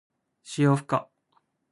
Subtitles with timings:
[0.41, 1.11] 使用不可。